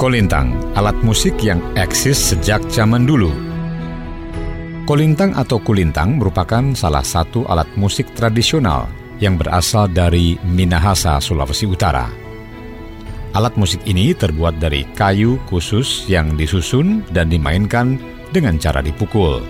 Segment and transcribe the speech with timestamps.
[0.00, 3.28] Kolintang, alat musik yang eksis sejak zaman dulu.
[4.88, 8.88] Kolintang atau kulintang merupakan salah satu alat musik tradisional
[9.20, 12.08] yang berasal dari Minahasa, Sulawesi Utara.
[13.36, 18.00] Alat musik ini terbuat dari kayu khusus yang disusun dan dimainkan
[18.32, 19.44] dengan cara dipukul.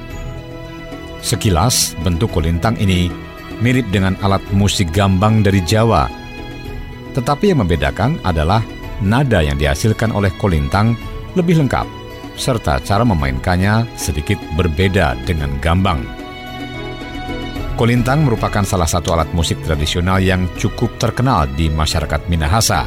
[1.22, 3.06] Sekilas, bentuk kolintang ini
[3.62, 6.10] mirip dengan alat musik gambang dari Jawa.
[7.14, 8.66] Tetapi yang membedakan adalah
[9.02, 10.96] nada yang dihasilkan oleh kolintang
[11.34, 11.86] lebih lengkap,
[12.40, 16.00] serta cara memainkannya sedikit berbeda dengan gambang.
[17.80, 22.84] Kolintang merupakan salah satu alat musik tradisional yang cukup terkenal di masyarakat Minahasa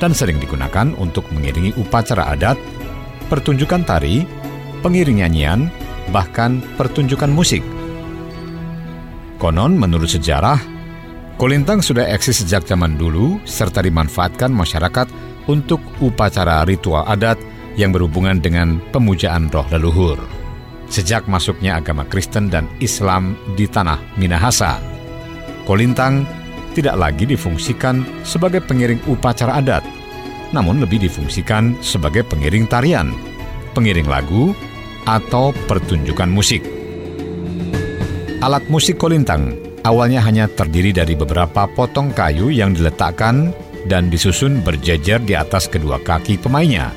[0.00, 2.56] dan sering digunakan untuk mengiringi upacara adat,
[3.28, 4.24] pertunjukan tari,
[4.80, 5.68] pengiring nyanyian,
[6.10, 7.60] bahkan pertunjukan musik.
[9.36, 10.56] Konon menurut sejarah,
[11.36, 15.06] kolintang sudah eksis sejak zaman dulu serta dimanfaatkan masyarakat
[15.46, 17.38] untuk upacara ritual adat
[17.74, 20.18] yang berhubungan dengan pemujaan roh leluhur.
[20.92, 24.76] Sejak masuknya agama Kristen dan Islam di tanah Minahasa,
[25.64, 26.28] kolintang
[26.76, 29.84] tidak lagi difungsikan sebagai pengiring upacara adat,
[30.52, 33.12] namun lebih difungsikan sebagai pengiring tarian,
[33.72, 34.52] pengiring lagu,
[35.08, 36.60] atau pertunjukan musik.
[38.42, 39.54] Alat musik kolintang
[39.86, 43.54] awalnya hanya terdiri dari beberapa potong kayu yang diletakkan
[43.86, 46.92] dan disusun berjejer di atas kedua kaki pemainnya.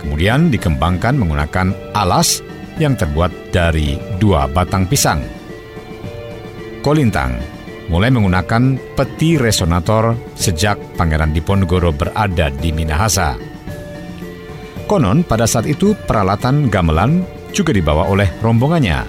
[0.00, 2.40] Kemudian dikembangkan menggunakan alas
[2.78, 5.24] yang terbuat dari dua batang pisang.
[6.84, 7.34] Kolintang
[7.90, 13.34] mulai menggunakan peti resonator sejak Pangeran Diponegoro berada di Minahasa.
[14.86, 19.02] Konon pada saat itu peralatan gamelan juga dibawa oleh rombongannya.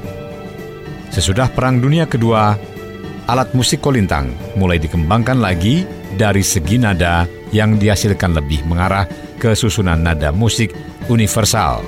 [1.13, 2.57] Sesudah Perang Dunia Kedua,
[3.29, 5.85] alat musik kolintang mulai dikembangkan lagi
[6.15, 10.71] dari segi nada yang dihasilkan lebih mengarah ke susunan nada musik
[11.11, 11.83] universal.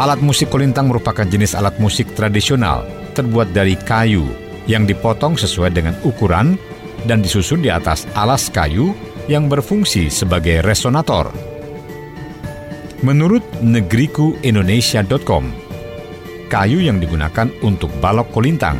[0.00, 4.24] Alat musik kolintang merupakan jenis alat musik tradisional terbuat dari kayu
[4.64, 6.56] yang dipotong sesuai dengan ukuran
[7.04, 8.96] dan disusun di atas alas kayu
[9.30, 11.30] yang berfungsi sebagai resonator.
[13.02, 15.50] Menurut negeriku Indonesia.com,
[16.46, 18.78] kayu yang digunakan untuk balok kolintang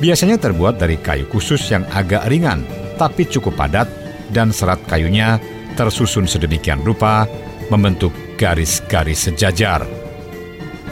[0.00, 2.64] biasanya terbuat dari kayu khusus yang agak ringan
[2.96, 3.88] tapi cukup padat
[4.32, 5.40] dan serat kayunya
[5.76, 7.28] tersusun sedemikian rupa
[7.68, 9.84] membentuk garis-garis sejajar.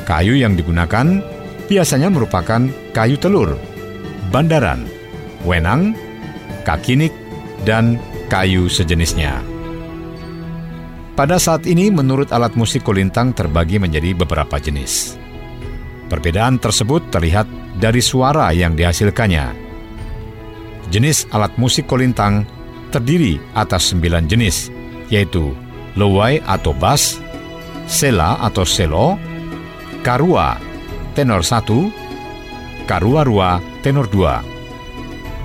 [0.05, 1.25] Kayu yang digunakan
[1.65, 3.57] biasanya merupakan kayu telur,
[4.29, 4.85] bandaran,
[5.49, 5.97] wenang,
[6.69, 7.13] kakinik,
[7.65, 7.97] dan
[8.29, 9.41] kayu sejenisnya.
[11.15, 15.15] Pada saat ini menurut alat musik kolintang terbagi menjadi beberapa jenis.
[16.11, 17.47] Perbedaan tersebut terlihat
[17.85, 19.53] dari suara yang dihasilkannya.
[20.89, 22.49] Jenis alat musik kolintang
[22.89, 24.73] terdiri atas sembilan jenis,
[25.13, 25.53] yaitu
[26.01, 27.21] lowai atau bass,
[27.85, 29.21] sela atau selo,
[30.01, 30.57] karua,
[31.13, 31.93] tenor satu,
[32.89, 34.41] karua rua, tenor dua,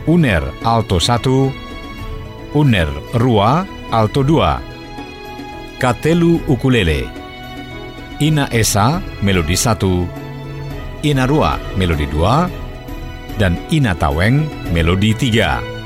[0.07, 1.51] uner alto satu,
[2.55, 2.87] uner
[3.19, 4.63] rua, alto dua,
[5.75, 7.03] katelu ukulele,
[8.23, 10.07] ina esa, melodi satu,
[10.99, 14.43] Inarua melodi 2, dan Inataweng
[14.75, 15.78] melodi 3.